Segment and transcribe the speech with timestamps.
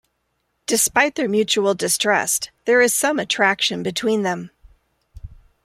[0.65, 4.49] Despite their mutual distrust, there is some attraction between them.